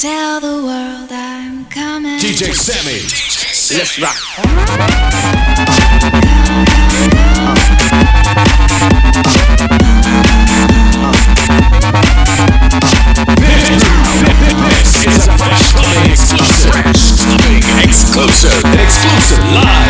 Tell 0.00 0.40
the 0.40 0.64
world 0.64 1.12
I'm 1.12 1.66
coming. 1.66 2.18
DJ 2.18 2.54
Sammy. 2.54 3.02
Let's 3.76 3.98
rock. 4.00 4.16
This 13.36 13.68
is 15.04 15.28
a 15.28 15.36
exclusive. 16.10 16.72
Exclusive. 17.84 18.64
Exclusive 18.80 19.44
live 19.52 19.89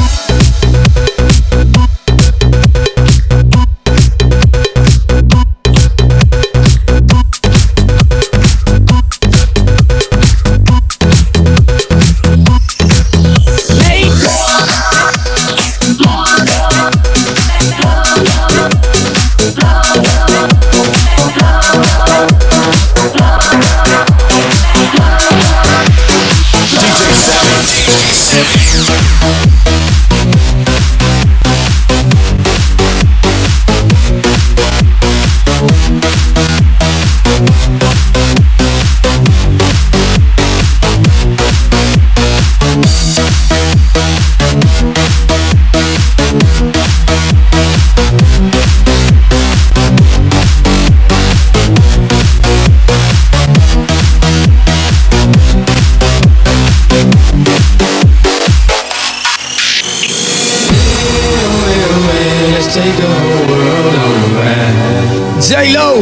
J-Lo, 65.39 66.01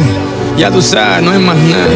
ya 0.58 0.70
tú 0.72 0.82
sabes, 0.82 1.24
no 1.24 1.32
hay 1.32 1.40
más 1.40 1.58
nada. 1.58 1.88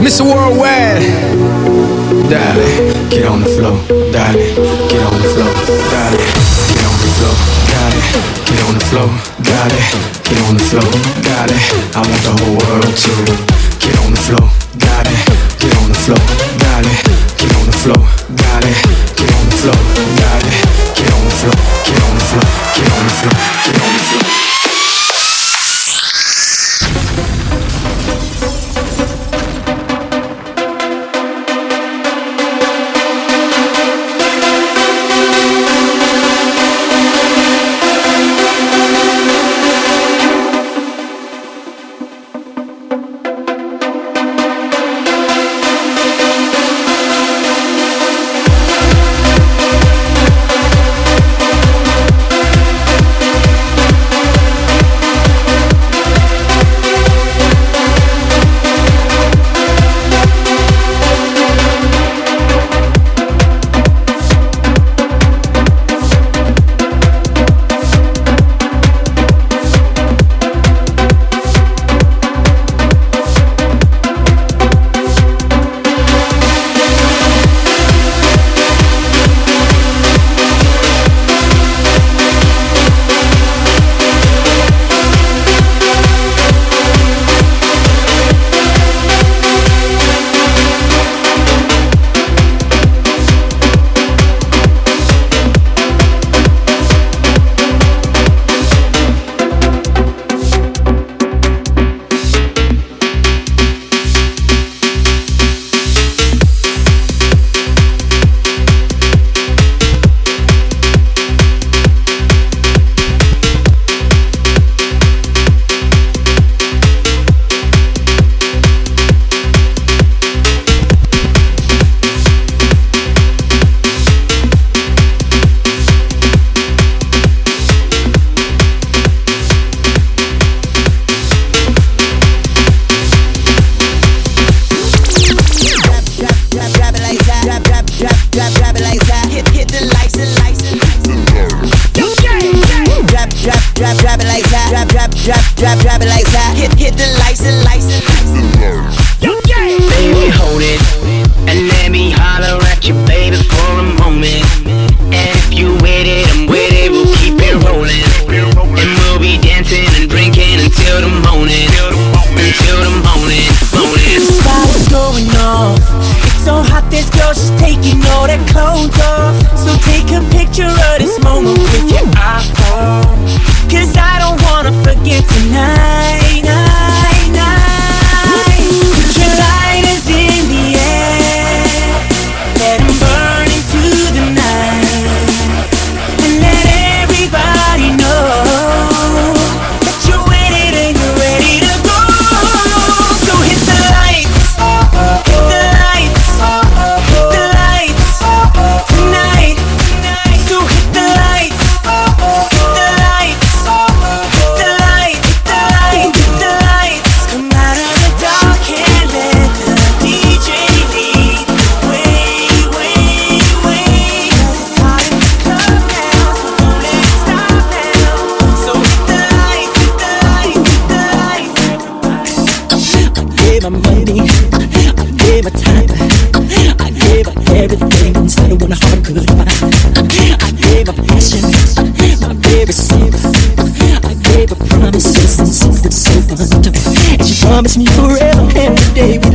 Mr. 0.00 0.22
Worldwide, 0.22 1.06
dale, 2.30 2.92
get 3.10 3.26
on 3.26 3.42
the 3.42 3.50
floor, 3.50 3.78
dale, 4.12 4.38
get 4.88 5.02
on 5.02 5.20
the 5.20 5.28
floor, 5.28 5.52
dale, 5.90 6.37
get 8.12 8.60
on 8.68 8.74
the 8.74 8.84
floor, 8.88 9.08
dale, 9.42 9.78
get 10.24 10.40
on 10.48 10.54
the 10.54 10.64
floor, 10.70 10.88
dale. 11.24 11.56
I 11.94 12.00
want 12.00 12.22
the 12.24 12.32
whole 12.36 12.54
world 12.56 12.88
to 12.88 13.12
get 13.82 13.96
on 14.02 14.10
the 14.12 14.20
floor, 14.26 14.46
dale, 14.76 15.12
get 15.60 15.74
on 15.76 15.88
the 15.88 15.98
floor, 16.04 16.22
dale, 16.58 16.88
get 17.36 17.52
on 17.56 17.64
the 17.66 17.76
floor, 17.82 18.02
dale, 18.34 18.72
get 19.16 19.30
on 19.34 19.44
the 19.48 19.56
floor, 19.60 19.78
dale, 20.16 20.48
get 20.96 21.12
on 21.12 21.24
the 21.24 21.34
floor, 21.38 21.56
get 21.84 22.00
on 22.02 22.14
the 22.14 22.24
floor, 22.28 22.46
get 22.76 22.92
on 22.92 23.04
the 23.04 23.18
heart 23.18 24.27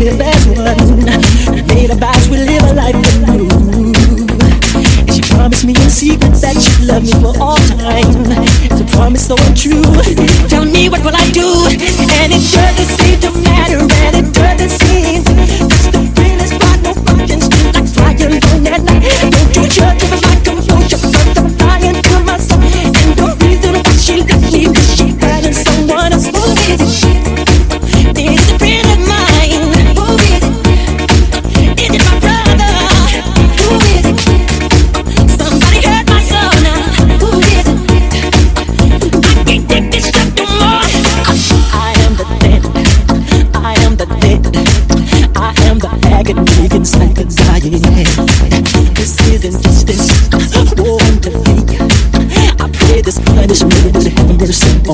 the 0.03 0.11
we 0.49 0.55
live 0.55 0.75
as 0.75 0.91
one. 0.91 1.67
Made 1.67 1.89
a 1.89 1.95
vows 1.95 2.27
we 2.29 2.37
live 2.37 2.63
a 2.63 2.73
life 2.73 2.95
anew. 2.95 3.47
And 4.99 5.13
she 5.13 5.21
promised 5.33 5.65
me 5.65 5.73
in 5.75 5.89
secret 5.89 6.33
that 6.41 6.59
she'd 6.59 6.87
love 6.87 7.03
me 7.03 7.11
for 7.23 7.33
all 7.41 7.57
time. 7.79 8.03
It's 8.67 8.81
a 8.81 8.85
promise 8.97 9.27
so 9.27 9.35
untrue. 9.47 9.81
Tell 10.49 10.65
me 10.65 10.89
what 10.89 11.03
will 11.05 11.15
I 11.15 11.29
do? 11.31 11.47
And 12.19 12.33
it 12.33 12.43
doesn't 12.51 12.97
seem 12.97 13.02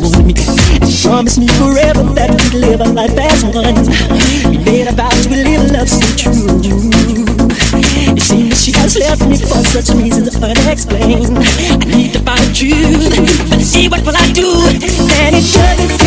on 0.03 0.27
me. 0.27 0.34
And 0.82 0.91
promise 1.03 1.38
me 1.38 1.48
forever 1.60 2.03
that 2.15 2.29
we'd 2.32 2.53
live 2.60 2.82
a 2.82 2.89
life 2.89 3.18
as 3.18 3.44
one. 3.44 3.75
We 4.51 4.58
made 4.63 4.88
a 4.88 4.94
vow 4.94 5.10
to 5.10 5.29
live 5.29 5.72
love 5.72 5.89
so 5.89 6.08
true. 6.15 6.60
It 8.15 8.22
seems 8.22 8.63
she 8.63 8.72
has 8.74 8.98
left 8.98 9.25
me 9.27 9.38
for 9.38 9.62
such 9.70 9.96
reasons 9.96 10.36
unexplained. 10.36 11.38
I 11.38 11.86
need 11.86 12.13
to 12.13 12.20
find 12.20 12.39
the 12.39 12.53
truth, 12.53 13.50
but 13.50 13.62
see 13.62 13.88
what 13.88 14.06
will 14.06 14.18
I 14.18 14.32
do? 14.32 14.48
And 15.24 15.36
it 15.36 15.46
doesn't 15.53 15.99